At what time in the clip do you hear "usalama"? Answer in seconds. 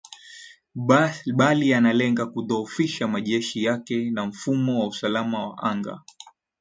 4.87-5.49